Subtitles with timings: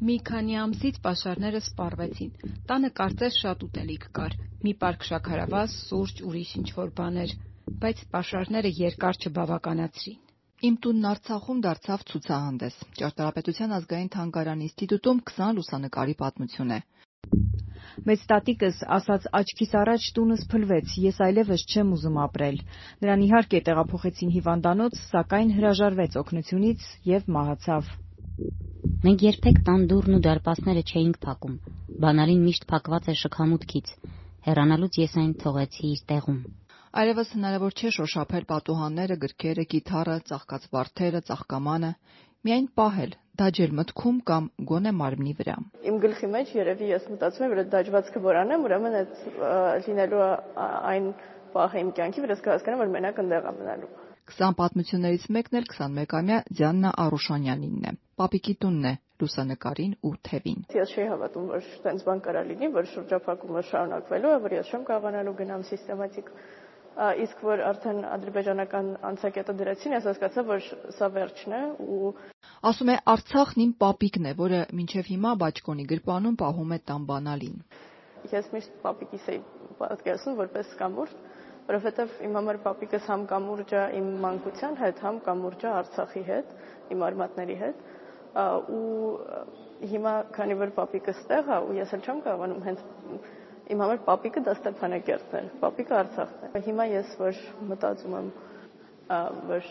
[0.00, 2.28] Մի քանի ամսից պաշարները սպառվեցին:
[2.70, 7.34] Տանը կարծես շատ ուտելիք կար՝ մի պարկ շաքարավազ, սուրճ, ուրիշ ինչ-որ բաներ:
[7.82, 10.16] Բայց պաշարները երկար չբավականացրին:
[10.70, 16.80] Իմ տունն Արցախում դարձավ ցուցահանդես: Ճարտարապետության ազգային թանգարանի ինստիտուտում 20 լուսանկարի պատմություն է:
[18.08, 22.62] Մեծ տատիկս ասաց աչքիս առաջ տունս փլվեց, ես այլևս չեմ ուզում ապրել:
[23.04, 27.98] Նրան իհարկե տեղափոխեցին հիվանդանոց, սակայն հրաժարվեց օգնությունից և մահացավ:
[29.06, 31.52] Մենք երբեք տան դուռն ու դարպասները չէինք փակում:
[32.04, 33.92] Բանալին միշտ փակված էր շքամուտքից:
[34.46, 36.40] Հեռանալուց ես այն թողեցի իր տեղում:
[37.00, 41.90] Այլևս հնարավոր չէ շոշափել պատուհանները, գրքերը, կիթառը, ծաղկած վարդերը, ծաղկամանը:
[42.48, 45.56] Միայն պահել, դաջել մտքում կամ գոնե մարմնի վրա:
[45.90, 46.54] Իմ գլխի մեջ
[46.90, 49.00] ես մտածում եմ, որ այդ դաջվածքը որ անեմ, ուրեմն
[49.88, 50.30] լինելու է
[50.92, 51.10] այն
[51.56, 53.92] պահը իմ կյանքի, որ ես կհասկանամ, որ մենակ այնտեղ եմ մնալու:
[54.30, 60.92] 20 պատմություններից մեկն էլ 21-ամյա Դիանա Արուշանյանինն է: Պապիկի տունն է՝ լուսանկարին ու թևին: Ես
[60.94, 64.84] չէի հավատում, որ տենց բան կարող է լինել, որ շրջափակումը շարունակվելու է, որ ես չեմ
[64.90, 66.30] կարողանալու գնամ սիստեմատիկ:
[67.24, 70.64] Իսկ որ արդեն ադրբեջանական անցակետը դրեցին, ես հասկացա, որ
[70.98, 71.62] սա վերջն է:
[72.70, 77.56] Ասում է Արցախն իմ պապիկն է, որը մինչև հիմա բաճկոնի գրպանում պահում է տան բանալին:
[78.30, 79.40] Ես միշտ պապիկիս էի
[79.80, 81.14] պատկերացնում որպես կամուրջ,
[81.70, 86.54] որովհետև իմ համար պապիկս համ կամուրջ է իմ մանկության հետ, համ կամուրջ է Արցախի հետ,
[86.94, 87.84] իմ արմատների հետ:
[89.90, 93.20] Հիմա քանի որ պապիկս տեղ է ու ես էլ չեմ կարողանում,
[93.70, 97.40] իմ համար պապիկը դա Ստեփանակերտն է, պապիկը Արցախն է: Հիմա ես որ
[97.70, 98.28] մտածում եմ,
[99.54, 99.70] որ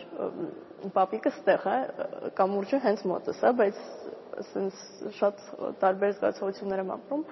[0.96, 1.78] պապիկս տեղ է,
[2.40, 3.84] կամուրջը հենց մոտս է, բայց
[5.20, 5.46] շատ
[5.84, 7.24] տարբեր զգացողություններ եմ ապրում: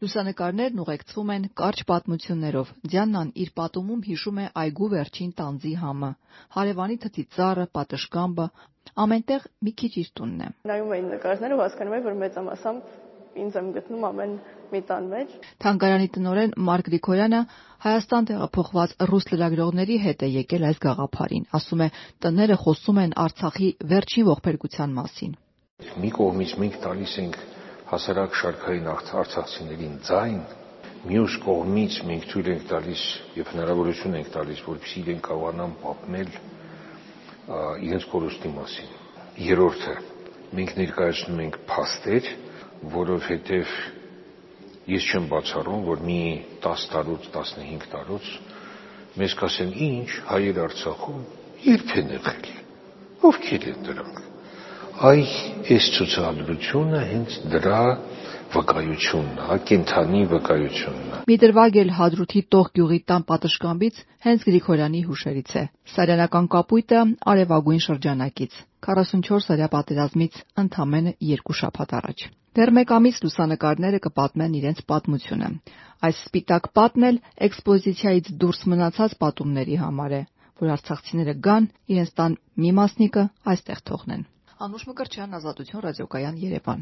[0.00, 6.08] Լուսանկարներն ուղեկցվում են կարճ պատմություններով: Դիանան իր պատումում հիշում է այգու վերջին տանձի համը,
[6.56, 8.46] հարևանի թթի ծառը, պատշգամբը,
[9.04, 12.96] ամեն տեղ մի քիչ իր տունն է: Նայում էի նկարները ու հասկանում էի, որ մեծամասամբ
[13.44, 14.34] ինձ եմ գտնում ամեն
[14.72, 15.36] մի տան մեջ:
[15.68, 17.40] Թանգարանի տնօրեն Մարկ Գրիգորյանը
[17.84, 21.92] Հայաստան տեղափոխված ռուս լրագրողների հետ է եկել այս գաղափարին: Ասում է՝
[22.24, 25.32] տները խոսում են Արցախի վերջին ողբերգության մասին:
[26.00, 27.36] Մի կողմից մենք տալիս ենք
[27.90, 30.42] հասարակ շարքային արցախցիներին ձայն,
[31.10, 33.02] մյուս կողմից մենք թույլ ենք տալիս
[33.34, 36.30] և հնարավորություն ենք տալիս, որպեսզի իրենք կարողանան պատմել
[37.88, 38.92] իրենց կորուստի մասին:
[39.46, 39.94] Երրորդը՝
[40.60, 42.30] մենք ներկայացնում ենք փաստեր,
[42.94, 43.74] որովհետև
[44.90, 46.20] ես չեմ բացառում, որ մի
[46.62, 48.32] 10 տարուց, 15 տարուց
[49.20, 51.22] մեզ կասեն՝ ի՞նչ, հայեր Արցախում
[51.74, 52.50] ե՞րբ են եղել,
[53.30, 54.29] ովքե՞ր են դրանք:
[55.00, 55.20] Այ
[55.72, 57.76] այս ցուցադրությունը հենց դրա
[58.54, 65.00] վկայությունն է, կենդանի վկայությունն է: Մի դրվագ էլ Հադրութի Տող գյուղի տան պատշգամբից հենց Գրիգորյանի
[65.06, 65.62] հուշերից է:
[65.92, 67.00] Սարյանական կապույտը
[67.32, 68.58] արևագույն շրջանակից՝
[68.88, 72.26] 44-օրյա պատերազմից ընդամենը երկու շաբաթ առաջ:
[72.60, 75.48] Դեռ մեկ ամիս լուսանկարները կպատմեն իրենց պատմությունը:
[76.10, 80.22] Այս սպիտակ պատն էլ էքսպոզիցիայից դուրս մնացած պատումների համար է,
[80.60, 83.24] որ արցախցիները գան, իրենց տան մի մասնիկը
[83.54, 84.28] այստեղ թողնեն:
[84.60, 86.80] Անուշ Մկրտչյան Ազատություն ռադիոկայան Երևան: